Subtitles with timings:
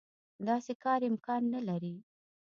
[0.47, 1.95] داسې کار امکان نه لري.